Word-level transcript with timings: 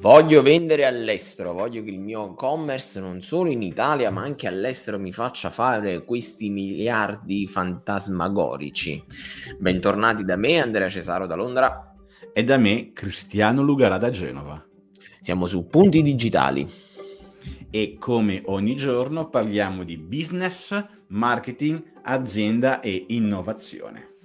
Voglio 0.00 0.42
vendere 0.42 0.86
all'estero, 0.86 1.52
voglio 1.52 1.82
che 1.82 1.90
il 1.90 1.98
mio 1.98 2.30
e-commerce 2.30 3.00
non 3.00 3.20
solo 3.20 3.50
in 3.50 3.62
Italia 3.62 4.12
ma 4.12 4.22
anche 4.22 4.46
all'estero 4.46 4.96
mi 4.96 5.12
faccia 5.12 5.50
fare 5.50 6.04
questi 6.04 6.50
miliardi 6.50 7.48
fantasmagorici. 7.48 9.02
Bentornati 9.58 10.22
da 10.22 10.36
me, 10.36 10.60
Andrea 10.60 10.88
Cesaro 10.88 11.26
da 11.26 11.34
Londra. 11.34 11.96
E 12.32 12.44
da 12.44 12.58
me, 12.58 12.92
Cristiano 12.92 13.62
Lugara 13.62 13.98
da 13.98 14.10
Genova. 14.10 14.64
Siamo 15.20 15.48
su 15.48 15.66
Punti 15.66 16.00
Digitali. 16.00 16.70
E 17.68 17.96
come 17.98 18.42
ogni 18.46 18.76
giorno 18.76 19.28
parliamo 19.28 19.82
di 19.82 19.98
business, 19.98 20.80
marketing, 21.08 21.82
azienda 22.02 22.78
e 22.78 23.06
innovazione 23.08 24.17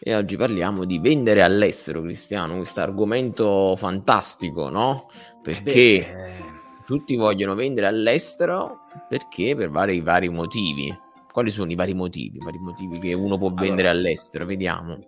e 0.00 0.14
oggi 0.14 0.36
parliamo 0.36 0.84
di 0.84 1.00
vendere 1.00 1.42
all'estero, 1.42 2.00
Cristiano, 2.02 2.56
questo 2.56 2.80
argomento 2.80 3.74
fantastico, 3.74 4.68
no? 4.68 5.08
Perché 5.42 6.08
Beh. 6.12 6.84
tutti 6.86 7.16
vogliono 7.16 7.54
vendere 7.54 7.88
all'estero 7.88 8.82
perché 9.08 9.56
per 9.56 9.70
vari, 9.70 10.00
vari 10.00 10.28
motivi. 10.28 10.96
Quali 11.32 11.50
sono 11.50 11.70
i 11.72 11.74
vari 11.74 11.94
motivi? 11.94 12.38
I 12.38 12.44
vari 12.44 12.58
motivi 12.58 12.98
che 13.00 13.12
uno 13.12 13.38
può 13.38 13.52
vendere 13.52 13.88
allora, 13.88 14.08
all'estero? 14.08 14.46
Vediamo. 14.46 14.98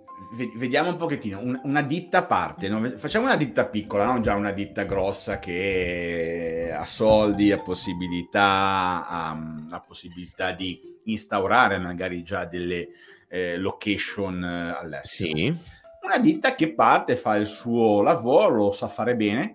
Vediamo 0.57 0.91
un 0.91 0.97
pochettino, 0.97 1.41
una, 1.41 1.61
una 1.65 1.83
ditta 1.83 2.19
a 2.19 2.25
parte, 2.25 2.69
no? 2.69 2.83
facciamo 2.91 3.27
una 3.27 3.37
ditta 3.37 3.67
piccola, 3.67 4.05
non 4.05 4.23
già 4.23 4.34
una 4.34 4.53
ditta 4.53 4.84
grossa 4.84 5.39
che 5.39 6.73
ha 6.77 6.84
soldi, 6.84 7.51
ha 7.53 7.59
possibilità, 7.59 9.09
ha, 9.09 9.31
ha 9.70 9.81
possibilità 9.81 10.53
di 10.53 10.90
instaurare 11.05 11.79
magari 11.79 12.23
già 12.23 12.45
delle, 12.45 12.89
eh, 13.31 13.57
location 13.57 14.45
eh, 14.45 14.77
all'estero. 14.79 15.37
Sì. 15.37 15.57
Una 16.03 16.19
ditta 16.19 16.55
che 16.55 16.75
parte, 16.75 17.15
fa 17.17 17.37
il 17.37 17.47
suo 17.47 18.03
lavoro, 18.03 18.55
lo 18.55 18.73
sa 18.73 18.89
fare 18.89 19.15
bene, 19.15 19.55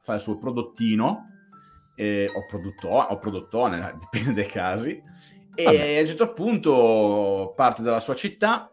fa 0.00 0.14
il 0.14 0.20
suo 0.20 0.36
prodottino 0.36 1.28
eh, 1.96 2.30
o, 2.32 2.44
produttone, 2.44 3.06
o 3.08 3.18
produttone, 3.18 3.96
dipende 3.98 4.34
dai 4.34 4.50
casi, 4.50 5.02
e 5.54 5.64
Vabbè. 5.64 5.96
a 5.96 6.00
un 6.00 6.06
certo 6.06 6.32
punto 6.32 7.52
parte 7.56 7.82
dalla 7.82 8.00
sua 8.00 8.14
città, 8.14 8.72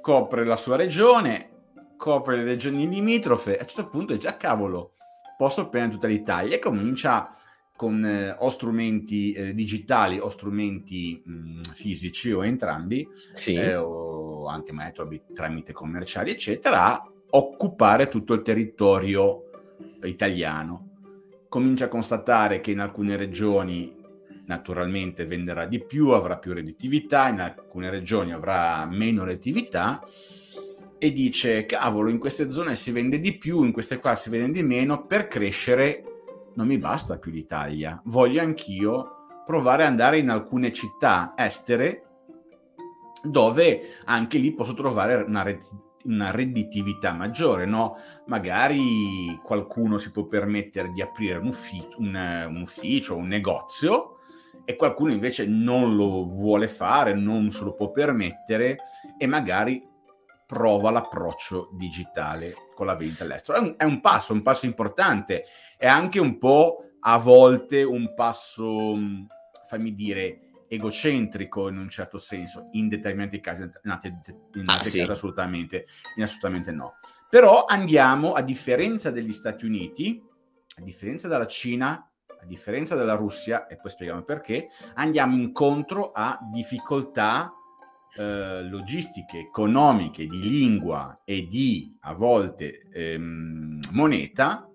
copre 0.00 0.44
la 0.44 0.56
sua 0.56 0.76
regione, 0.76 1.50
copre 1.96 2.36
le 2.36 2.44
regioni 2.44 2.88
limitrofe, 2.88 3.56
a 3.56 3.62
un 3.62 3.68
certo 3.68 3.88
punto 3.88 4.14
dice, 4.14 4.28
ah 4.28 4.36
cavolo, 4.36 4.94
posso 5.36 5.68
prendere 5.68 5.94
tutta 5.94 6.08
l'Italia 6.08 6.56
e 6.56 6.58
comincia 6.58 7.36
con 7.82 8.04
eh, 8.04 8.36
o 8.38 8.48
strumenti 8.48 9.32
eh, 9.32 9.54
digitali 9.54 10.16
o 10.20 10.30
strumenti 10.30 11.20
mh, 11.24 11.62
fisici 11.74 12.30
o 12.30 12.44
entrambi, 12.44 13.08
sì. 13.32 13.54
eh, 13.54 13.74
o 13.74 14.46
anche 14.46 14.72
metodi 14.72 15.20
tramite 15.34 15.72
commerciali, 15.72 16.30
eccetera, 16.30 17.02
occupare 17.30 18.06
tutto 18.06 18.34
il 18.34 18.42
territorio 18.42 19.50
italiano. 20.04 20.90
Comincia 21.48 21.86
a 21.86 21.88
constatare 21.88 22.60
che 22.60 22.70
in 22.70 22.78
alcune 22.78 23.16
regioni 23.16 23.92
naturalmente 24.46 25.24
venderà 25.24 25.66
di 25.66 25.84
più, 25.84 26.10
avrà 26.10 26.38
più 26.38 26.52
redditività, 26.52 27.30
in 27.30 27.40
alcune 27.40 27.90
regioni 27.90 28.32
avrà 28.32 28.86
meno 28.86 29.24
redditività 29.24 30.00
e 30.98 31.12
dice 31.12 31.66
cavolo 31.66 32.10
in 32.10 32.18
queste 32.18 32.48
zone 32.52 32.76
si 32.76 32.92
vende 32.92 33.18
di 33.18 33.36
più, 33.36 33.64
in 33.64 33.72
queste 33.72 33.98
qua 33.98 34.14
si 34.14 34.30
vende 34.30 34.60
di 34.60 34.62
meno 34.62 35.04
per 35.04 35.26
crescere 35.26 36.04
non 36.54 36.66
mi 36.66 36.78
basta 36.78 37.18
più 37.18 37.32
l'Italia, 37.32 38.00
voglio 38.06 38.40
anch'io 38.40 39.16
provare 39.44 39.82
ad 39.82 39.90
andare 39.90 40.18
in 40.18 40.30
alcune 40.30 40.72
città 40.72 41.34
estere 41.36 42.06
dove 43.22 43.80
anche 44.04 44.38
lì 44.38 44.52
posso 44.52 44.74
trovare 44.74 45.22
una, 45.22 45.44
una 46.04 46.30
redditività 46.30 47.12
maggiore, 47.12 47.66
no? 47.66 47.96
Magari 48.26 49.38
qualcuno 49.42 49.98
si 49.98 50.10
può 50.10 50.24
permettere 50.26 50.90
di 50.90 51.02
aprire 51.02 51.38
un 51.38 51.46
ufficio, 51.46 51.98
un, 51.98 52.46
un 52.48 52.60
ufficio, 52.60 53.16
un 53.16 53.28
negozio 53.28 54.16
e 54.64 54.76
qualcuno 54.76 55.12
invece 55.12 55.46
non 55.46 55.94
lo 55.96 56.24
vuole 56.24 56.68
fare, 56.68 57.14
non 57.14 57.50
se 57.50 57.64
lo 57.64 57.74
può 57.74 57.90
permettere 57.90 58.78
e 59.18 59.26
magari 59.26 59.90
prova 60.52 60.90
l'approccio 60.90 61.70
digitale 61.72 62.54
con 62.74 62.84
la 62.84 62.94
vendita 62.94 63.24
all'estero. 63.24 63.56
È 63.56 63.60
un, 63.62 63.74
è 63.78 63.84
un 63.84 64.02
passo, 64.02 64.34
un 64.34 64.42
passo 64.42 64.66
importante, 64.66 65.46
è 65.78 65.86
anche 65.86 66.20
un 66.20 66.36
po' 66.36 66.90
a 67.00 67.16
volte 67.16 67.82
un 67.82 68.12
passo, 68.14 68.94
mm, 68.94 69.22
fammi 69.66 69.94
dire, 69.94 70.40
egocentrico 70.68 71.68
in 71.68 71.78
un 71.78 71.88
certo 71.88 72.18
senso, 72.18 72.68
in 72.72 72.88
determinati 72.88 73.40
casi, 73.40 73.62
in 73.62 73.90
altri, 73.90 74.14
in 74.54 74.68
altri 74.68 74.88
ah, 74.88 74.90
sì. 74.90 74.98
casi 74.98 75.10
assolutamente, 75.10 75.86
in 76.16 76.22
assolutamente 76.22 76.70
no. 76.70 76.96
Però 77.30 77.64
andiamo, 77.64 78.34
a 78.34 78.42
differenza 78.42 79.10
degli 79.10 79.32
Stati 79.32 79.64
Uniti, 79.64 80.22
a 80.76 80.82
differenza 80.82 81.28
della 81.28 81.46
Cina, 81.46 82.10
a 82.26 82.44
differenza 82.44 82.94
della 82.94 83.14
Russia, 83.14 83.66
e 83.68 83.76
poi 83.76 83.90
spieghiamo 83.90 84.22
perché, 84.22 84.68
andiamo 84.96 85.34
incontro 85.34 86.12
a 86.12 86.38
difficoltà 86.52 87.54
eh, 88.14 88.62
logistiche, 88.64 89.38
economiche, 89.38 90.26
di 90.26 90.40
lingua 90.40 91.22
e 91.24 91.46
di 91.46 91.96
a 92.00 92.14
volte 92.14 92.86
ehm, 92.92 93.80
moneta, 93.92 94.68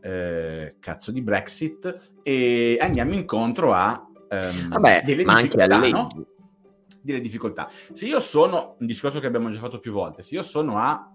eh, 0.00 0.76
cazzo 0.78 1.10
di 1.10 1.22
Brexit, 1.22 2.12
e 2.22 2.76
andiamo 2.80 3.14
incontro 3.14 3.72
a 3.72 4.06
ehm, 4.28 4.68
Vabbè, 4.68 5.02
delle 5.04 5.24
ma 5.24 5.40
difficoltà, 5.40 5.74
anche 5.76 5.90
no? 5.90 6.08
delle 7.00 7.20
difficoltà. 7.20 7.70
Se 7.94 8.04
io 8.04 8.20
sono, 8.20 8.76
un 8.78 8.86
discorso 8.86 9.18
che 9.18 9.26
abbiamo 9.26 9.48
già 9.50 9.58
fatto 9.60 9.80
più 9.80 9.92
volte, 9.92 10.22
se 10.22 10.34
io 10.34 10.42
sono 10.42 10.76
a, 10.76 11.10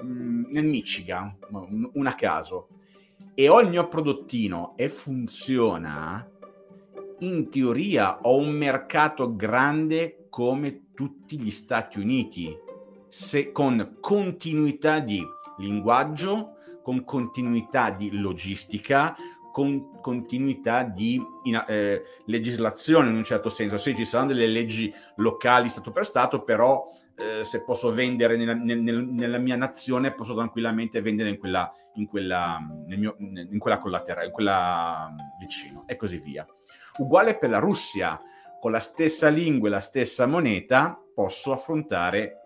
mh, 0.00 0.04
mm, 0.04 0.44
nel 0.50 0.66
Michigan, 0.66 1.36
un, 1.50 1.90
un 1.92 2.06
a 2.06 2.14
caso, 2.14 2.68
e 3.34 3.48
ho 3.48 3.60
il 3.60 3.68
mio 3.68 3.86
prodottino 3.86 4.74
e 4.76 4.88
funziona, 4.88 6.28
in 7.20 7.48
teoria 7.48 8.20
ho 8.22 8.36
un 8.36 8.50
mercato 8.50 9.34
grande 9.34 10.26
come 10.28 10.87
tutti 10.98 11.38
gli 11.38 11.52
Stati 11.52 12.00
Uniti, 12.00 12.52
se, 13.06 13.52
con 13.52 13.98
continuità 14.00 14.98
di 14.98 15.24
linguaggio, 15.58 16.56
con 16.82 17.04
continuità 17.04 17.90
di 17.90 18.18
logistica, 18.18 19.14
con 19.52 20.00
continuità 20.00 20.82
di 20.82 21.22
in, 21.44 21.64
eh, 21.68 22.02
legislazione 22.24 23.10
in 23.10 23.14
un 23.14 23.22
certo 23.22 23.48
senso. 23.48 23.76
Sì, 23.76 23.94
ci 23.94 24.04
saranno 24.04 24.32
delle 24.32 24.48
leggi 24.48 24.92
locali 25.18 25.68
Stato 25.68 25.92
per 25.92 26.04
Stato, 26.04 26.42
però 26.42 26.90
eh, 27.16 27.44
se 27.44 27.62
posso 27.62 27.92
vendere 27.92 28.36
nella, 28.36 28.54
nel, 28.54 28.80
nella, 28.80 29.38
mia 29.38 29.54
nazione 29.54 30.12
posso 30.12 30.34
tranquillamente 30.34 31.00
vendere 31.00 31.28
in 31.28 31.38
quella, 31.38 31.72
in 31.94 32.08
quella, 32.08 32.58
mio, 32.88 33.14
in 33.20 33.58
quella 33.60 33.78
collaterale, 33.78 34.26
in 34.26 34.32
quella 34.32 35.14
vicino 35.38 35.84
e 35.86 35.94
così 35.94 36.18
via. 36.18 36.44
Uguale 36.96 37.38
per 37.38 37.50
la 37.50 37.60
Russia 37.60 38.20
con 38.60 38.70
la 38.70 38.80
stessa 38.80 39.28
lingua 39.28 39.68
e 39.68 39.72
la 39.72 39.80
stessa 39.80 40.26
moneta 40.26 41.00
posso 41.14 41.52
affrontare 41.52 42.42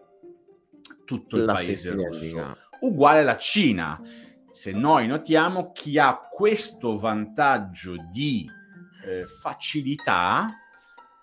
tutto 1.04 1.36
il 1.36 1.44
la 1.44 1.54
paese 1.54 1.92
russo. 1.92 2.56
Uguale 2.80 3.20
alla 3.20 3.36
Cina. 3.36 4.00
Se 4.50 4.70
noi 4.72 5.06
notiamo 5.06 5.72
chi 5.72 5.98
ha 5.98 6.18
questo 6.18 6.98
vantaggio 6.98 7.94
di 8.10 8.46
eh, 9.04 9.24
facilità, 9.26 10.50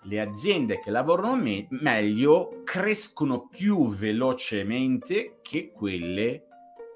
le 0.04 0.20
aziende 0.20 0.80
che 0.80 0.90
lavorano 0.90 1.36
me- 1.36 1.66
meglio 1.70 2.62
crescono 2.64 3.46
più 3.46 3.88
velocemente 3.88 5.38
che 5.42 5.70
quelle 5.70 6.46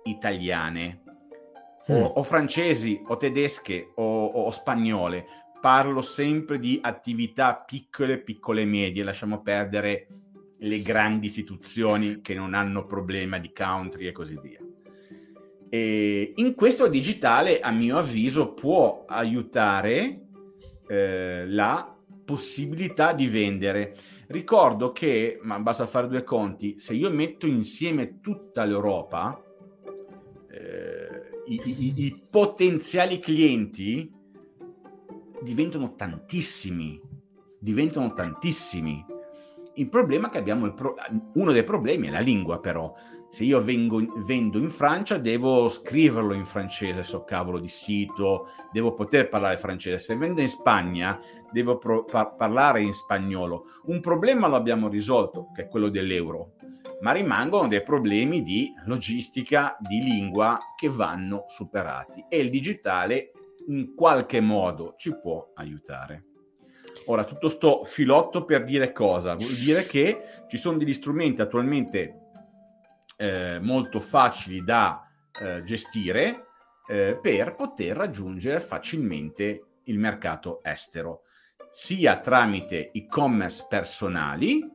italiane. 0.05 1.03
O, 1.87 1.93
mm. 1.93 2.03
o 2.15 2.23
francesi 2.23 3.03
o 3.09 3.17
tedesche 3.19 3.93
o, 3.97 4.03
o, 4.03 4.45
o 4.45 4.51
spagnole 4.51 5.27
parlo 5.65 6.03
sempre 6.03 6.59
di 6.59 6.79
attività 6.83 7.57
piccole, 7.57 8.19
piccole 8.19 8.61
e 8.61 8.67
medie, 8.67 9.03
lasciamo 9.03 9.41
perdere 9.41 10.09
le 10.59 10.83
grandi 10.83 11.25
istituzioni 11.25 12.21
che 12.21 12.35
non 12.35 12.53
hanno 12.53 12.85
problema 12.85 13.39
di 13.39 13.51
country 13.51 14.07
e 14.07 14.13
così 14.13 14.39
via. 14.43 14.61
E 15.71 16.35
in 16.37 16.55
questo 16.55 16.87
digitale, 16.87 17.61
a 17.61 17.71
mio 17.71 17.97
avviso, 17.97 18.53
può 18.53 19.07
aiutare 19.09 20.27
eh, 20.87 21.47
la 21.49 21.97
possibilità 22.27 23.15
di 23.15 23.27
vendere. 23.27 23.97
Ricordo 24.27 24.93
che, 24.93 25.39
ma 25.41 25.59
basta 25.61 25.87
fare 25.87 26.09
due 26.09 26.25
conti, 26.25 26.79
se 26.79 26.93
io 26.93 27.11
metto 27.11 27.47
insieme 27.47 28.21
tutta 28.21 28.65
l'Europa, 28.65 29.43
eh, 30.51 31.41
i, 31.47 31.63
i, 31.65 32.05
i 32.05 32.23
potenziali 32.29 33.19
clienti 33.19 34.14
diventano 35.45 35.95
tantissimi, 35.95 37.01
diventano 37.61 38.13
tantissimi. 38.15 39.05
Il 39.75 39.89
problema 39.89 40.29
è 40.29 40.31
che 40.31 40.39
abbiamo 40.39 40.73
pro- 40.73 40.95
uno 41.35 41.53
dei 41.53 41.65
problemi 41.65 42.09
è 42.09 42.11
la 42.11 42.21
lingua, 42.21 42.59
però. 42.59 42.93
Se 43.29 43.43
io 43.43 43.61
vengo, 43.61 44.01
vendo 44.25 44.59
in 44.59 44.71
Francia, 44.71 45.19
devo 45.19 45.69
scriverlo 45.69 46.35
in 46.35 46.45
francese, 46.45 47.03
so 47.03 47.25
cavolo 47.25 47.59
di 47.59 47.67
sito, 47.67 48.47
devo 48.71 48.95
poter 48.95 49.29
parlare 49.29 49.59
francese. 49.59 49.99
Se 49.99 50.17
vendo 50.17 50.41
in 50.41 50.49
Spagna, 50.49 51.19
devo 51.51 51.79
pro- 51.79 52.05
par- 52.05 52.37
parlare 52.37 52.83
in 52.83 52.93
spagnolo. 52.93 53.65
Un 53.87 54.01
problema 54.01 54.47
lo 54.47 54.55
abbiamo 54.55 54.89
risolto, 54.89 55.49
che 55.53 55.63
è 55.63 55.69
quello 55.69 55.89
dell'euro. 55.89 56.53
ma 57.01 57.13
rimangono 57.13 57.69
dei 57.69 57.83
problemi 57.83 58.41
di 58.43 58.73
logistica, 58.87 59.77
di 59.79 59.99
lingua 59.99 60.59
che 60.75 60.89
vanno 60.89 61.45
superati 61.49 62.25
e 62.31 62.39
il 62.39 62.49
digitale 62.49 63.33
in 63.69 63.95
qualche 63.95 64.41
modo 64.41 64.95
ci 64.97 65.17
può 65.19 65.53
aiutare. 65.55 66.25
Ora, 67.07 67.25
tutto 67.25 67.49
sto 67.49 67.85
filotto 67.85 68.45
per 68.45 68.65
dire 68.65 68.93
cosa? 68.93 69.35
Vuol 69.35 69.55
dire 69.55 69.85
che 69.85 70.21
ci 70.49 70.57
sono 70.57 70.79
degli 70.79 70.93
strumenti 70.93 71.41
attualmente 71.41 72.21
eh, 73.17 73.59
molto 73.61 74.01
facili 74.01 74.63
da 74.63 75.07
eh, 75.41 75.63
gestire 75.65 76.47
eh, 76.87 77.19
per 77.21 77.55
poter 77.57 77.97
raggiungere 77.97 78.61
facilmente 78.61 79.67
il 79.85 79.99
mercato 79.99 80.63
estero, 80.63 81.23
sia 81.71 82.19
tramite 82.21 82.91
e-commerce 82.93 83.67
personali, 83.69 84.71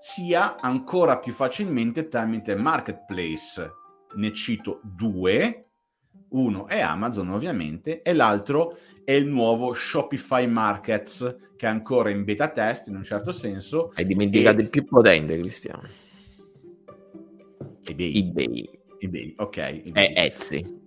sia 0.00 0.56
ancora 0.60 1.18
più 1.18 1.32
facilmente 1.32 2.08
tramite 2.08 2.54
marketplace. 2.56 3.70
Ne 4.16 4.32
cito 4.32 4.80
due, 4.82 5.63
uno 6.34 6.66
è 6.68 6.80
Amazon 6.80 7.30
ovviamente 7.30 8.02
e 8.02 8.12
l'altro 8.12 8.76
è 9.04 9.12
il 9.12 9.26
nuovo 9.26 9.72
Shopify 9.72 10.46
Markets 10.46 11.36
che 11.56 11.66
è 11.66 11.68
ancora 11.68 12.10
in 12.10 12.24
beta 12.24 12.48
test 12.48 12.88
in 12.88 12.96
un 12.96 13.04
certo 13.04 13.32
senso. 13.32 13.92
Hai 13.94 14.06
dimenticato 14.06 14.58
e... 14.58 14.62
il 14.62 14.70
più 14.70 14.84
potente, 14.84 15.38
Cristiano. 15.38 15.82
eBay. 17.86 18.18
eBay. 18.18 18.70
eBay, 18.98 19.34
ok. 19.36 19.56
eBay. 19.56 19.92
È 19.92 20.12
Etsy. 20.16 20.82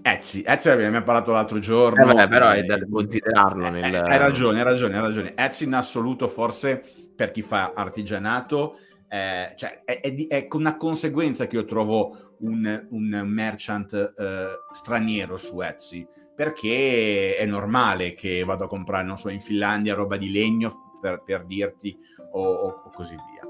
Etsy, 0.00 0.42
Etsy 0.46 0.68
abbiamo 0.70 1.02
parlato 1.02 1.32
l'altro 1.32 1.58
giorno. 1.58 2.10
Eh 2.10 2.14
beh, 2.14 2.28
però 2.28 2.50
è 2.50 2.62
da 2.62 2.78
considerarlo. 2.88 3.68
Nel... 3.68 3.94
Eh, 3.94 3.98
hai 3.98 4.18
ragione, 4.18 4.58
hai 4.58 4.64
ragione, 4.64 4.96
hai 4.96 5.02
ragione. 5.02 5.34
Etsy 5.34 5.64
in 5.64 5.74
assoluto 5.74 6.28
forse 6.28 6.82
per 7.14 7.30
chi 7.30 7.42
fa 7.42 7.72
artigianato 7.74 8.78
eh, 9.14 9.52
cioè, 9.54 9.84
è, 9.84 10.00
è, 10.00 10.26
è, 10.26 10.48
una 10.50 10.76
conseguenza 10.76 11.46
che 11.46 11.54
io 11.54 11.64
trovo 11.64 12.34
un, 12.40 12.88
un 12.90 13.22
merchant 13.26 13.92
eh, 13.92 14.46
straniero 14.72 15.36
su 15.36 15.60
Etsy, 15.60 16.04
perché 16.34 17.36
è 17.36 17.46
normale 17.46 18.14
che 18.14 18.42
vado 18.42 18.64
a 18.64 18.68
comprare, 18.68 19.06
non 19.06 19.16
so, 19.16 19.28
in 19.28 19.40
Finlandia 19.40 19.94
roba 19.94 20.16
di 20.16 20.32
legno, 20.32 20.98
per, 21.00 21.22
per 21.24 21.44
dirti, 21.44 21.96
o, 22.32 22.42
o, 22.42 22.90
così 22.90 23.14
via. 23.14 23.46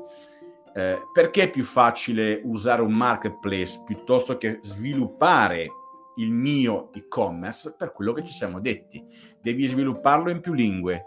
Eh, 0.75 0.99
perché 1.11 1.45
è 1.45 1.51
più 1.51 1.65
facile 1.65 2.43
usare 2.45 2.83
un 2.83 2.93
marketplace 2.93 3.85
piuttosto 3.87 4.37
che 4.37 4.59
sviluppare 4.61 5.67
il 6.17 6.31
mio 6.31 6.93
e-commerce 6.93 7.73
per 7.73 7.93
quello 7.93 8.13
che 8.13 8.23
ci 8.23 8.35
siamo 8.35 8.61
detti? 8.61 9.03
Devi 9.41 9.65
svilupparlo 9.65 10.29
in 10.29 10.43
più 10.43 10.53
lingue, 10.53 11.07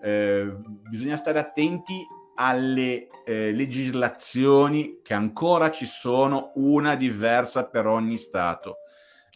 eh, 0.00 0.54
bisogna 0.88 1.16
stare 1.16 1.40
attenti 1.40 2.06
alle 2.36 3.08
eh, 3.24 3.52
legislazioni 3.52 5.00
che 5.02 5.14
ancora 5.14 5.70
ci 5.70 5.86
sono, 5.86 6.52
una 6.54 6.94
diversa 6.94 7.66
per 7.66 7.86
ogni 7.86 8.16
Stato. 8.16 8.78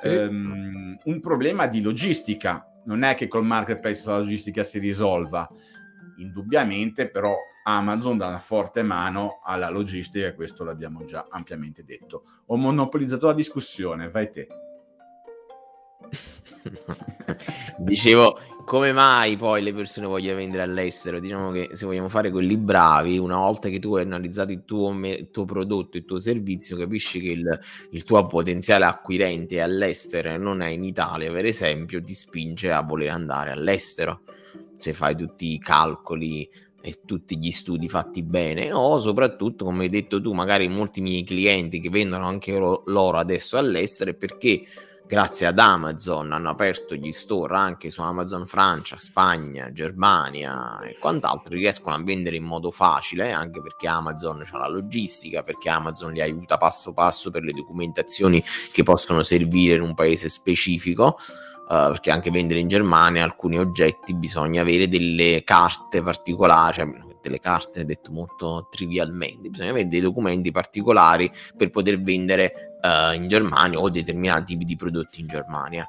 Um, 0.02 0.97
un 1.05 1.20
problema 1.20 1.67
di 1.67 1.82
logistica, 1.82 2.67
non 2.85 3.02
è 3.02 3.14
che 3.14 3.29
col 3.29 3.44
marketplace 3.44 4.02
la 4.06 4.19
logistica 4.19 4.64
si 4.64 4.79
risolva, 4.79 5.47
indubbiamente 6.17 7.11
però 7.11 7.37
Amazon 7.64 8.17
dà 8.17 8.29
una 8.29 8.38
forte 8.38 8.82
mano 8.82 9.41
alla 9.43 9.69
logistica 9.69 10.26
e 10.26 10.35
questo 10.35 10.64
l'abbiamo 10.64 11.05
già 11.05 11.26
ampiamente 11.29 11.85
detto. 11.85 12.25
Ho 12.46 12.56
monopolizzato 12.56 13.26
la 13.26 13.35
discussione, 13.35 14.08
vai 14.08 14.31
te. 14.31 14.46
Dicevo, 17.79 18.39
come 18.65 18.93
mai 18.93 19.37
poi 19.37 19.62
le 19.62 19.73
persone 19.73 20.07
vogliono 20.07 20.37
vendere 20.37 20.62
all'estero? 20.62 21.19
Diciamo 21.21 21.51
che 21.51 21.71
se 21.73 21.87
vogliamo 21.87 22.09
fare 22.09 22.31
quelli 22.31 22.57
bravi, 22.57 23.19
una 23.19 23.39
volta 23.39 23.69
che 23.69 23.79
tu 23.79 23.95
hai 23.95 24.05
analizzato 24.05 24.53
il 24.53 24.65
tuo, 24.65 24.91
il 25.07 25.31
tuo 25.31 25.45
prodotto, 25.45 25.97
il 25.97 26.05
tuo 26.05 26.19
servizio, 26.19 26.77
capisci 26.77 27.21
che 27.21 27.31
il, 27.31 27.61
il, 27.91 28.05
tuo 28.05 28.25
potenziale 28.27 28.85
acquirente 28.85 29.61
all'estero 29.61 30.31
e 30.31 30.39
non 30.39 30.61
è 30.61 30.69
in 30.69 30.85
Italia, 30.85 31.33
per 31.33 31.47
esempio, 31.47 32.03
ti 32.03 32.15
spinge 32.15 32.71
a 32.71 32.83
voler 32.83 33.11
andare 33.11 33.51
all'estero. 33.51 34.23
Se 34.77 34.95
fai 34.95 35.17
tutti 35.17 35.53
i 35.53 35.59
calcoli 35.59 36.49
e 36.83 37.01
tutti 37.05 37.37
gli 37.39 37.51
studi 37.51 37.89
fatti 37.89 38.23
bene 38.23 38.73
o 38.73 38.99
soprattutto 38.99 39.67
come 39.67 39.85
hai 39.85 39.91
detto 39.91 40.19
tu 40.19 40.33
magari 40.33 40.67
molti 40.67 41.03
miei 41.03 41.25
clienti 41.25 41.79
che 41.79 41.91
vendono 41.91 42.25
anche 42.25 42.56
loro 42.56 43.19
adesso 43.19 43.59
all'estero 43.59 44.15
perché 44.15 44.63
grazie 45.11 45.49
ad 45.49 45.59
Amazon 45.59 46.31
hanno 46.31 46.51
aperto 46.51 46.95
gli 46.95 47.11
store 47.11 47.57
anche 47.57 47.91
su 47.91 48.01
Amazon 48.01 48.47
Francia, 48.47 48.97
Spagna, 48.97 49.73
Germania 49.73 50.79
e 50.83 50.99
quant'altro, 51.01 51.57
riescono 51.57 51.97
a 51.97 52.01
vendere 52.01 52.37
in 52.37 52.45
modo 52.45 52.71
facile 52.71 53.33
anche 53.33 53.61
perché 53.61 53.89
Amazon 53.89 54.45
ha 54.49 54.57
la 54.57 54.69
logistica, 54.69 55.43
perché 55.43 55.69
Amazon 55.69 56.12
li 56.12 56.21
aiuta 56.21 56.59
passo 56.59 56.93
passo 56.93 57.33
per 57.33 57.43
le 57.43 57.51
documentazioni 57.51 58.41
che 58.71 58.85
possono 58.85 59.25
servire 59.25 59.75
in 59.75 59.83
un 59.83 59.95
paese 59.95 60.29
specifico. 60.29 61.19
Uh, 61.71 61.87
perché 61.87 62.11
anche 62.11 62.33
vendere 62.33 62.59
in 62.59 62.67
Germania 62.67 63.23
alcuni 63.23 63.56
oggetti 63.56 64.13
bisogna 64.15 64.61
avere 64.61 64.89
delle 64.89 65.45
carte 65.45 66.03
particolari, 66.03 66.75
cioè 66.75 66.89
delle 67.22 67.38
carte, 67.38 67.84
detto 67.84 68.11
molto 68.12 68.69
trivialmente, 68.70 69.49
bisogna 69.49 69.70
avere 69.70 69.88
dei 69.88 70.00
documenti 70.00 70.50
particolari 70.50 71.31
per 71.56 71.70
poter 71.70 72.00
vendere 72.00 72.76
uh, 72.82 73.14
in 73.14 73.28
Germania 73.28 73.78
o 73.78 73.88
determinati 73.88 74.52
tipi 74.52 74.64
di 74.64 74.76
prodotti 74.76 75.20
in 75.20 75.26
Germania. 75.26 75.87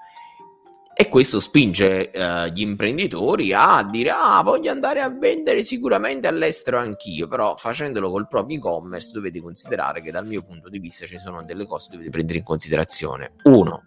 E 0.94 1.08
questo 1.08 1.40
spinge 1.40 2.12
uh, 2.14 2.52
gli 2.52 2.62
imprenditori 2.62 3.54
a 3.54 3.88
dire: 3.90 4.12
Ah, 4.12 4.42
voglio 4.44 4.72
andare 4.72 5.02
a 5.02 5.10
vendere 5.10 5.64
sicuramente 5.64 6.28
all'estero 6.28 6.78
anch'io. 6.78 7.28
Però 7.28 7.56
facendolo 7.56 8.12
col 8.12 8.28
proprio 8.28 8.58
e-commerce 8.58 9.12
dovete 9.14 9.42
considerare 9.42 10.02
che 10.02 10.12
dal 10.12 10.28
mio 10.28 10.44
punto 10.44 10.70
di 10.70 10.80
vista 10.80 11.06
ci 11.06 11.18
sono 11.18 11.44
delle 11.44 11.66
cose 11.66 11.88
che 11.90 11.94
dovete 11.94 12.12
prendere 12.12 12.40
in 12.40 12.44
considerazione. 12.44 13.32
Uno, 13.44 13.84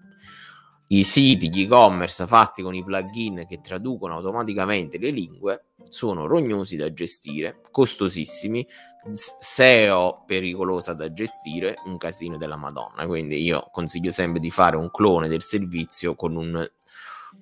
i 0.88 1.02
siti, 1.02 1.48
gli 1.48 1.62
e-commerce 1.62 2.26
fatti 2.26 2.62
con 2.62 2.74
i 2.74 2.84
plugin 2.84 3.46
che 3.48 3.60
traducono 3.60 4.14
automaticamente 4.14 4.98
le 4.98 5.10
lingue 5.10 5.64
sono 5.82 6.26
rognosi 6.26 6.76
da 6.76 6.92
gestire, 6.92 7.60
costosissimi, 7.70 8.66
SEO 9.12 10.24
pericolosa 10.26 10.94
da 10.94 11.12
gestire, 11.12 11.76
un 11.84 11.96
casino 11.96 12.36
della 12.36 12.56
Madonna. 12.56 13.06
Quindi 13.06 13.42
io 13.42 13.68
consiglio 13.70 14.10
sempre 14.12 14.40
di 14.40 14.50
fare 14.50 14.76
un 14.76 14.90
clone 14.90 15.28
del 15.28 15.42
servizio 15.42 16.14
con 16.14 16.36
un 16.36 16.70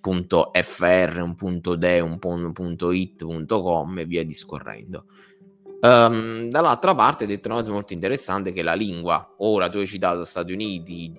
punto 0.00 0.50
.fr, 0.52 1.20
un 1.22 1.34
punto 1.34 1.76
.de, 1.76 2.00
un 2.00 2.18
punto 2.18 2.92
.it.com 2.92 3.98
e 3.98 4.04
via 4.04 4.24
discorrendo. 4.24 5.06
Um, 5.80 6.48
dall'altra 6.48 6.94
parte, 6.94 7.26
detto 7.26 7.48
una 7.48 7.56
cosa 7.58 7.72
molto 7.72 7.92
interessante 7.92 8.52
che 8.52 8.62
la 8.62 8.74
lingua, 8.74 9.34
ora 9.38 9.68
tu 9.68 9.78
hai 9.78 9.86
citato 9.86 10.24
Stati 10.24 10.52
Uniti, 10.52 11.12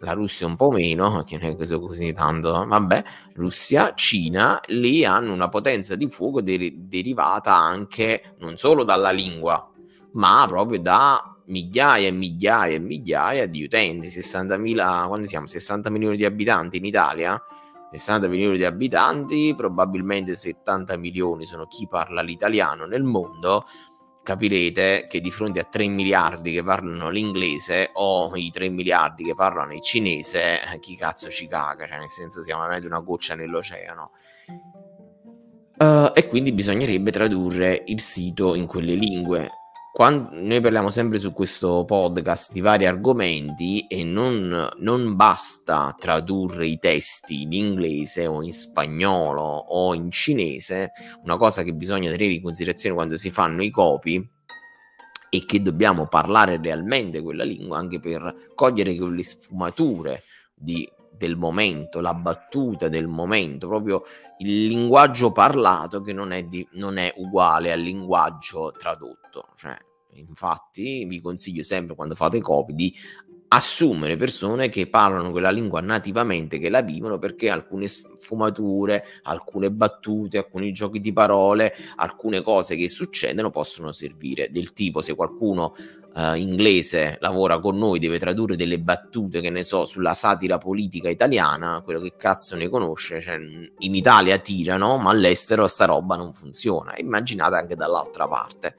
la 0.00 0.12
Russia 0.12 0.46
un 0.46 0.56
po' 0.56 0.70
meno, 0.70 1.22
che 1.22 1.38
non 1.38 1.50
è 1.50 1.56
che 1.56 1.78
così 1.78 2.12
tanto, 2.12 2.66
vabbè, 2.66 3.04
Russia, 3.34 3.94
Cina, 3.94 4.60
lì 4.66 5.04
hanno 5.04 5.32
una 5.32 5.48
potenza 5.48 5.96
di 5.96 6.08
fuoco 6.08 6.42
der- 6.42 6.72
derivata 6.72 7.54
anche 7.54 8.34
non 8.38 8.56
solo 8.56 8.84
dalla 8.84 9.10
lingua, 9.10 9.70
ma 10.12 10.44
proprio 10.48 10.80
da 10.80 11.36
migliaia 11.46 12.08
e 12.08 12.10
migliaia 12.10 12.74
e 12.74 12.78
migliaia 12.78 13.46
di 13.46 13.64
utenti, 13.64 14.08
60.000, 14.08 15.06
quando 15.06 15.26
siamo? 15.26 15.46
60 15.46 15.90
milioni 15.90 16.16
di 16.16 16.24
abitanti 16.24 16.76
in 16.76 16.84
Italia? 16.84 17.40
60 17.90 18.28
milioni 18.28 18.56
di 18.56 18.64
abitanti, 18.64 19.54
probabilmente 19.56 20.34
70 20.34 20.96
milioni 20.96 21.46
sono 21.46 21.66
chi 21.66 21.86
parla 21.88 22.20
l'italiano 22.20 22.84
nel 22.84 23.04
mondo, 23.04 23.64
capirete 24.26 25.06
che 25.08 25.20
di 25.20 25.30
fronte 25.30 25.60
a 25.60 25.64
3 25.64 25.86
miliardi 25.86 26.52
che 26.52 26.64
parlano 26.64 27.10
l'inglese 27.10 27.90
o 27.92 28.34
i 28.34 28.50
3 28.50 28.68
miliardi 28.70 29.22
che 29.22 29.36
parlano 29.36 29.72
il 29.72 29.80
cinese, 29.80 30.60
eh, 30.60 30.80
chi 30.80 30.96
cazzo 30.96 31.30
ci 31.30 31.46
caga, 31.46 31.86
cioè 31.86 31.98
nel 31.98 32.08
senso 32.08 32.42
siamo 32.42 32.62
veramente 32.62 32.88
una 32.88 32.98
goccia 32.98 33.36
nell'oceano. 33.36 34.10
Uh, 35.78 36.10
e 36.12 36.26
quindi 36.26 36.52
bisognerebbe 36.52 37.12
tradurre 37.12 37.84
il 37.86 38.00
sito 38.00 38.56
in 38.56 38.66
quelle 38.66 38.94
lingue 38.94 39.50
quando 39.96 40.28
noi 40.32 40.60
parliamo 40.60 40.90
sempre 40.90 41.18
su 41.18 41.32
questo 41.32 41.86
podcast 41.86 42.52
di 42.52 42.60
vari 42.60 42.84
argomenti 42.84 43.86
e 43.86 44.04
non, 44.04 44.68
non, 44.76 45.16
basta 45.16 45.96
tradurre 45.98 46.66
i 46.66 46.78
testi 46.78 47.40
in 47.40 47.52
inglese 47.52 48.26
o 48.26 48.42
in 48.42 48.52
spagnolo 48.52 49.40
o 49.40 49.94
in 49.94 50.10
cinese, 50.10 50.90
una 51.22 51.38
cosa 51.38 51.62
che 51.62 51.72
bisogna 51.72 52.10
tenere 52.10 52.34
in 52.34 52.42
considerazione 52.42 52.94
quando 52.94 53.16
si 53.16 53.30
fanno 53.30 53.64
i 53.64 53.70
copy 53.70 54.22
è 55.30 55.44
che 55.46 55.62
dobbiamo 55.62 56.06
parlare 56.08 56.60
realmente 56.60 57.22
quella 57.22 57.44
lingua 57.44 57.78
anche 57.78 57.98
per 57.98 58.50
cogliere 58.54 58.94
quelle 58.96 59.22
sfumature 59.22 60.24
di, 60.54 60.86
del 61.16 61.36
momento, 61.36 62.00
la 62.00 62.14
battuta 62.14 62.88
del 62.88 63.06
momento, 63.06 63.68
proprio 63.68 64.02
il 64.38 64.66
linguaggio 64.66 65.32
parlato 65.32 66.00
che 66.00 66.12
non 66.12 66.32
è, 66.32 66.42
di, 66.44 66.66
non 66.72 66.96
è 66.98 67.12
uguale 67.16 67.72
al 67.72 67.80
linguaggio 67.80 68.72
tradotto. 68.72 69.48
Cioè, 69.54 69.76
infatti, 70.12 71.04
vi 71.04 71.20
consiglio 71.20 71.62
sempre 71.62 71.94
quando 71.94 72.14
fate 72.14 72.40
copy 72.40 72.74
di 72.74 72.94
assumere 73.56 74.16
persone 74.16 74.68
che 74.68 74.86
parlano 74.86 75.30
quella 75.30 75.50
lingua 75.50 75.80
nativamente, 75.80 76.58
che 76.58 76.68
la 76.68 76.82
vivono, 76.82 77.18
perché 77.18 77.48
alcune 77.48 77.88
sfumature, 77.88 79.04
alcune 79.22 79.70
battute, 79.70 80.38
alcuni 80.38 80.72
giochi 80.72 81.00
di 81.00 81.12
parole, 81.12 81.74
alcune 81.96 82.42
cose 82.42 82.76
che 82.76 82.88
succedono 82.88 83.50
possono 83.50 83.92
servire. 83.92 84.50
Del 84.50 84.72
tipo, 84.72 85.00
se 85.00 85.14
qualcuno 85.14 85.74
uh, 86.14 86.34
inglese 86.34 87.16
lavora 87.20 87.58
con 87.58 87.78
noi, 87.78 87.98
deve 87.98 88.18
tradurre 88.18 88.56
delle 88.56 88.78
battute, 88.78 89.40
che 89.40 89.50
ne 89.50 89.62
so, 89.62 89.86
sulla 89.86 90.14
satira 90.14 90.58
politica 90.58 91.08
italiana, 91.08 91.80
quello 91.82 92.00
che 92.00 92.12
cazzo 92.16 92.56
ne 92.56 92.68
conosce, 92.68 93.20
cioè, 93.20 93.36
in 93.36 93.94
Italia 93.94 94.38
tirano, 94.38 94.98
ma 94.98 95.10
all'estero 95.10 95.66
sta 95.66 95.86
roba 95.86 96.16
non 96.16 96.32
funziona. 96.34 96.94
Immaginate 96.98 97.56
anche 97.56 97.74
dall'altra 97.74 98.28
parte 98.28 98.76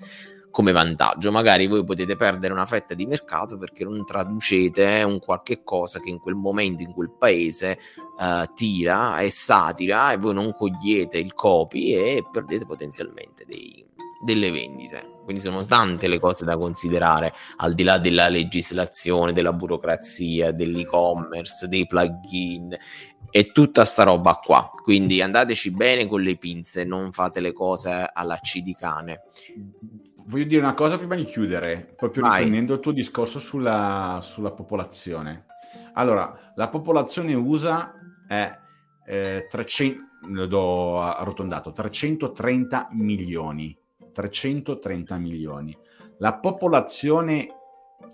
come 0.52 0.72
vantaggio. 0.72 1.32
Magari 1.32 1.68
voi 1.68 1.84
potete 1.84 2.16
perdere 2.16 2.54
una 2.54 2.66
fetta 2.66 2.94
di 2.94 3.06
mercato 3.06 3.58
perché 3.58 3.84
non 3.84 4.04
traducete 4.06 5.04
un 5.04 5.20
qualche 5.20 5.64
cosa 5.64 6.00
che 6.00 6.10
in 6.10 6.20
quel 6.20 6.36
momento, 6.36 6.82
in 6.82 6.94
quel 6.94 7.12
paese 7.12 7.78
uh, 8.18 8.52
tira, 8.54 9.20
è 9.20 9.30
satira 9.30 10.12
e 10.12 10.18
voi 10.18 10.34
non 10.34 10.54
cogliete 10.54 11.18
il 11.18 11.34
copy 11.34 11.94
e 11.94 12.24
perdete 12.32 12.66
potenzialmente 12.66 13.46
dei, 13.46 13.86
delle 14.20 14.52
vendite. 14.52 15.16
Quindi 15.24 15.44
sono 15.44 15.66
tante 15.66 16.08
le 16.08 16.20
cose 16.20 16.46
da 16.46 16.58
considerare, 16.58 17.34
al 17.58 17.74
di 17.74 17.84
là 17.84 17.98
della 17.98 18.30
legislazione, 18.30 19.34
della 19.34 19.52
burocrazia, 19.52 20.52
dell'e-commerce, 20.52 21.68
dei 21.68 21.86
plugin 21.86 22.76
e 23.30 23.52
tutta 23.52 23.84
sta 23.84 24.04
roba 24.04 24.36
qua. 24.36 24.72
Quindi 24.72 25.22
andateci 25.22 25.72
bene 25.72 26.08
con 26.08 26.22
le 26.22 26.38
pinze, 26.38 26.86
non 26.86 27.12
fate 27.12 27.42
le 27.42 27.52
cose 27.52 28.10
alla 28.12 28.40
C 28.40 28.62
di 28.62 28.74
cane 28.74 29.24
voglio 30.28 30.46
dire 30.46 30.62
una 30.62 30.74
cosa 30.74 30.98
prima 30.98 31.16
di 31.16 31.26
chiudere, 31.26 31.94
proprio 31.96 32.24
Vai. 32.24 32.40
riprendendo 32.40 32.74
il 32.74 32.80
tuo 32.80 32.92
discorso 32.92 33.40
sulla, 33.40 34.20
sulla, 34.22 34.52
popolazione. 34.52 35.46
Allora, 35.94 36.52
la 36.56 36.70
popolazione 36.70 37.34
USA 37.34 37.94
è 38.28 38.58
eh, 39.06 39.48
300, 39.50 40.06
lo 40.30 40.46
do 40.46 41.02
arrotondato, 41.02 41.72
330 41.72 42.90
milioni. 42.92 43.78
330 44.14 45.18
milioni. 45.18 45.78
La 46.18 46.36
popolazione 46.36 47.48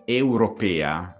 europea, 0.06 1.18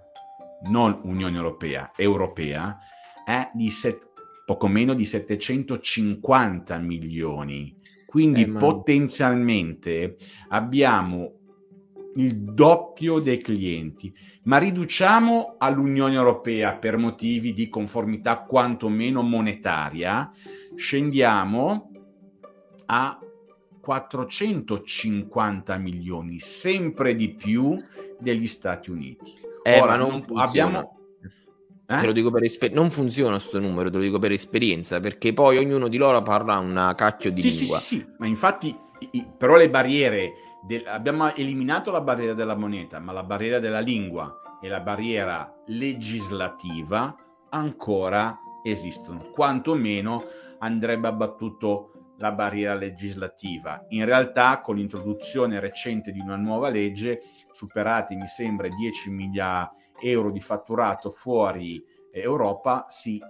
non 0.68 1.00
Unione 1.04 1.36
Europea, 1.36 1.90
europea, 1.96 2.78
è 3.24 3.50
di 3.54 3.70
set, 3.70 4.10
poco 4.44 4.68
meno 4.68 4.92
di 4.92 5.06
750 5.06 6.76
milioni 6.78 7.74
quindi 8.14 8.42
eh, 8.42 8.48
potenzialmente 8.48 10.16
abbiamo 10.50 11.32
il 12.14 12.36
doppio 12.36 13.18
dei 13.18 13.38
clienti, 13.40 14.14
ma 14.44 14.58
riduciamo 14.58 15.56
all'Unione 15.58 16.14
Europea 16.14 16.76
per 16.76 16.96
motivi 16.96 17.52
di 17.52 17.68
conformità 17.68 18.42
quantomeno 18.42 19.20
monetaria, 19.22 20.30
scendiamo 20.76 21.90
a 22.86 23.18
450 23.80 25.76
milioni, 25.78 26.38
sempre 26.38 27.16
di 27.16 27.34
più 27.34 27.82
degli 28.20 28.46
Stati 28.46 28.92
Uniti. 28.92 29.32
Eh, 29.64 29.80
Ora, 29.80 29.96
non, 29.96 30.22
non 30.24 30.38
abbiamo 30.38 30.93
eh? 31.86 31.98
Te 31.98 32.06
lo 32.06 32.12
dico 32.12 32.30
per 32.30 32.42
esperienza, 32.42 32.80
non 32.80 32.90
funziona 32.90 33.32
questo 33.32 33.60
numero, 33.60 33.90
te 33.90 33.96
lo 33.96 34.02
dico 34.02 34.18
per 34.18 34.32
esperienza, 34.32 35.00
perché 35.00 35.34
poi 35.34 35.58
ognuno 35.58 35.88
di 35.88 35.98
loro 35.98 36.22
parla 36.22 36.58
una 36.58 36.94
cacchio 36.94 37.30
di 37.30 37.42
sì, 37.42 37.58
lingua. 37.60 37.78
Sì, 37.78 37.84
sì, 37.84 37.96
sì, 37.96 38.06
ma 38.18 38.26
infatti, 38.26 38.78
però 39.36 39.56
le 39.56 39.68
barriere, 39.68 40.32
del, 40.66 40.86
abbiamo 40.86 41.34
eliminato 41.34 41.90
la 41.90 42.00
barriera 42.00 42.32
della 42.32 42.56
moneta, 42.56 42.98
ma 43.00 43.12
la 43.12 43.22
barriera 43.22 43.58
della 43.58 43.80
lingua 43.80 44.58
e 44.62 44.68
la 44.68 44.80
barriera 44.80 45.54
legislativa 45.66 47.14
ancora 47.50 48.38
esistono, 48.62 49.30
quantomeno 49.30 50.24
andrebbe 50.60 51.08
abbattuto 51.08 51.90
la 52.16 52.32
barriera 52.32 52.74
legislativa. 52.74 53.84
In 53.88 54.06
realtà, 54.06 54.62
con 54.62 54.76
l'introduzione 54.76 55.60
recente 55.60 56.12
di 56.12 56.20
una 56.20 56.36
nuova 56.36 56.70
legge, 56.70 57.20
superati 57.50 58.16
mi 58.16 58.26
sembra 58.26 58.68
10 58.68 59.10
miliardi 59.10 59.83
euro 60.00 60.30
di 60.30 60.40
fatturato 60.40 61.10
fuori 61.10 61.84
Europa, 62.12 62.86
si 62.88 63.20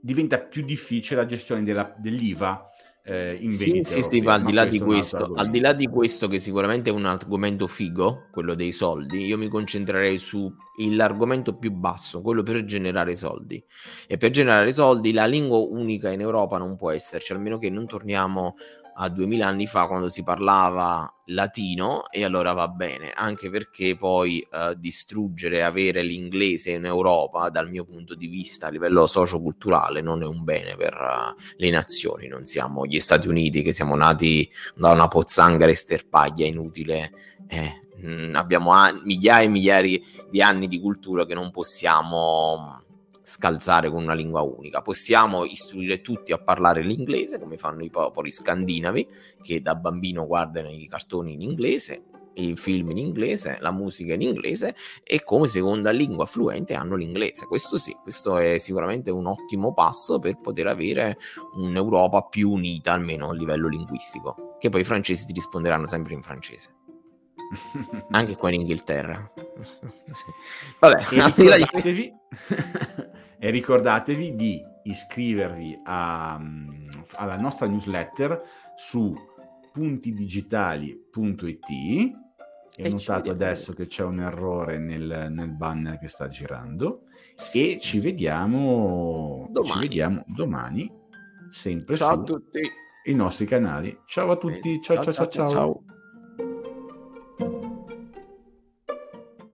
diventa 0.00 0.38
più 0.38 0.64
difficile 0.64 1.20
la 1.20 1.26
gestione 1.26 1.62
della, 1.62 1.94
dell'IVA 1.96 2.68
eh, 3.08 3.38
in 3.40 3.50
sì, 3.50 3.80
sì, 3.84 4.02
sì, 4.02 4.22
al 4.26 4.44
di 4.44 4.52
là 4.52 4.66
di 4.66 4.78
questo, 4.78 5.32
al 5.34 5.48
di 5.48 5.60
là 5.60 5.72
di 5.72 5.86
questo 5.86 6.28
che 6.28 6.38
sicuramente 6.38 6.90
è 6.90 6.92
un 6.92 7.06
argomento 7.06 7.66
figo, 7.66 8.26
quello 8.30 8.54
dei 8.54 8.70
soldi, 8.70 9.24
io 9.24 9.38
mi 9.38 9.48
concentrerei 9.48 10.18
sull'argomento 10.18 11.56
più 11.56 11.72
basso, 11.72 12.20
quello 12.20 12.42
per 12.42 12.62
generare 12.64 13.14
soldi. 13.14 13.64
E 14.06 14.18
per 14.18 14.28
generare 14.28 14.72
soldi 14.72 15.12
la 15.12 15.24
lingua 15.24 15.56
unica 15.56 16.10
in 16.10 16.20
Europa 16.20 16.58
non 16.58 16.76
può 16.76 16.90
esserci, 16.90 17.32
almeno 17.32 17.56
che 17.56 17.70
non 17.70 17.86
torniamo 17.86 18.56
a 19.00 19.08
2000 19.08 19.46
anni 19.46 19.66
fa 19.66 19.86
quando 19.86 20.08
si 20.08 20.22
parlava 20.22 21.12
latino 21.26 22.08
e 22.10 22.24
allora 22.24 22.52
va 22.52 22.68
bene, 22.68 23.12
anche 23.12 23.48
perché 23.48 23.96
poi 23.96 24.46
uh, 24.50 24.74
distruggere, 24.74 25.62
avere 25.62 26.02
l'inglese 26.02 26.72
in 26.72 26.84
Europa 26.84 27.48
dal 27.48 27.68
mio 27.68 27.84
punto 27.84 28.14
di 28.14 28.26
vista 28.26 28.66
a 28.66 28.70
livello 28.70 29.06
socioculturale 29.06 30.00
non 30.00 30.22
è 30.22 30.26
un 30.26 30.42
bene 30.42 30.74
per 30.74 30.94
uh, 30.94 31.40
le 31.56 31.70
nazioni, 31.70 32.26
non 32.26 32.44
siamo 32.44 32.86
gli 32.86 32.98
Stati 32.98 33.28
Uniti 33.28 33.62
che 33.62 33.72
siamo 33.72 33.94
nati 33.94 34.50
da 34.74 34.90
una 34.90 35.06
pozzanghera 35.06 35.70
esterpaglia 35.70 36.46
inutile, 36.46 37.12
eh, 37.46 37.88
mh, 38.00 38.34
abbiamo 38.34 38.72
an- 38.72 39.02
migliaia 39.04 39.44
e 39.44 39.48
migliaia 39.48 40.00
di 40.28 40.42
anni 40.42 40.66
di 40.66 40.80
cultura 40.80 41.24
che 41.24 41.34
non 41.34 41.52
possiamo 41.52 42.82
scalzare 43.28 43.90
con 43.90 44.02
una 44.02 44.14
lingua 44.14 44.40
unica. 44.40 44.80
Possiamo 44.80 45.44
istruire 45.44 46.00
tutti 46.00 46.32
a 46.32 46.38
parlare 46.38 46.82
l'inglese, 46.82 47.38
come 47.38 47.58
fanno 47.58 47.84
i 47.84 47.90
popoli 47.90 48.30
scandinavi, 48.30 49.08
che 49.42 49.60
da 49.60 49.74
bambino 49.74 50.26
guardano 50.26 50.70
i 50.70 50.88
cartoni 50.88 51.34
in 51.34 51.42
inglese, 51.42 52.04
i 52.34 52.56
film 52.56 52.90
in 52.90 52.98
inglese, 52.98 53.58
la 53.60 53.70
musica 53.70 54.14
in 54.14 54.22
inglese 54.22 54.74
e 55.02 55.22
come 55.24 55.48
seconda 55.48 55.90
lingua 55.90 56.24
fluente 56.24 56.74
hanno 56.74 56.96
l'inglese. 56.96 57.46
Questo 57.46 57.76
sì, 57.76 57.94
questo 58.02 58.38
è 58.38 58.58
sicuramente 58.58 59.10
un 59.10 59.26
ottimo 59.26 59.74
passo 59.74 60.18
per 60.18 60.38
poter 60.38 60.66
avere 60.68 61.18
un'Europa 61.56 62.22
più 62.22 62.50
unita, 62.50 62.92
almeno 62.92 63.28
a 63.28 63.34
livello 63.34 63.68
linguistico. 63.68 64.56
Che 64.58 64.70
poi 64.70 64.80
i 64.80 64.84
francesi 64.84 65.26
ti 65.26 65.32
risponderanno 65.32 65.86
sempre 65.86 66.14
in 66.14 66.22
francese. 66.22 66.74
Anche 68.10 68.36
qua 68.36 68.50
in 68.50 68.60
Inghilterra. 68.60 69.30
Vabbè, 70.78 71.04
ricordatevi, 71.08 72.14
e 73.38 73.50
ricordatevi 73.50 74.34
di 74.34 74.64
iscrivervi 74.82 75.80
a, 75.84 76.40
alla 77.16 77.36
nostra 77.36 77.66
newsletter 77.66 78.40
su 78.74 79.14
puntidigitali.it. 79.72 82.16
Ho 82.80 82.80
e 82.80 82.88
notato 82.90 83.30
adesso 83.30 83.72
che 83.72 83.86
c'è 83.86 84.04
un 84.04 84.20
errore 84.20 84.78
nel, 84.78 85.26
nel, 85.30 85.52
banner 85.52 85.98
che 85.98 86.06
sta 86.06 86.28
girando 86.28 87.06
e 87.52 87.78
ci 87.80 87.98
vediamo 87.98 89.48
domani, 89.50 89.72
ci 89.72 89.78
vediamo 89.80 90.24
domani 90.28 90.88
sempre 91.48 91.96
ciao 91.96 92.14
su 92.14 92.20
a 92.20 92.22
tutti 92.22 92.60
i 93.04 93.14
nostri 93.14 93.46
canali. 93.46 93.98
Ciao 94.06 94.30
a 94.30 94.36
tutti, 94.36 94.80
ciao 94.80 95.02
ciao 95.02 95.12
ciao 95.12 95.28
ciao. 95.28 95.28
ciao. 95.28 95.50
ciao. 95.50 95.82